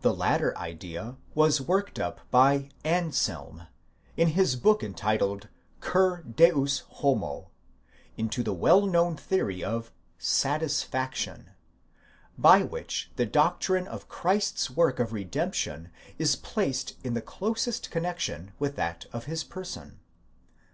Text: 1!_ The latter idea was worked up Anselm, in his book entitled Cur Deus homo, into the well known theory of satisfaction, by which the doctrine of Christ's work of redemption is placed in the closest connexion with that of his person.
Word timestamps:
1!_ 0.00 0.02
The 0.02 0.14
latter 0.14 0.58
idea 0.58 1.16
was 1.34 1.62
worked 1.62 1.98
up 1.98 2.20
Anselm, 2.84 3.68
in 4.14 4.28
his 4.36 4.54
book 4.54 4.84
entitled 4.84 5.48
Cur 5.80 6.24
Deus 6.24 6.80
homo, 6.98 7.50
into 8.18 8.42
the 8.42 8.52
well 8.52 8.84
known 8.84 9.16
theory 9.16 9.64
of 9.64 9.90
satisfaction, 10.18 11.52
by 12.36 12.64
which 12.64 13.10
the 13.16 13.24
doctrine 13.24 13.88
of 13.88 14.10
Christ's 14.10 14.68
work 14.68 15.00
of 15.00 15.14
redemption 15.14 15.90
is 16.18 16.36
placed 16.36 16.98
in 17.02 17.14
the 17.14 17.22
closest 17.22 17.90
connexion 17.90 18.52
with 18.58 18.76
that 18.76 19.06
of 19.10 19.24
his 19.24 19.42
person. 19.42 20.00